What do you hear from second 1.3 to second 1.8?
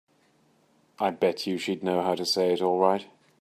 you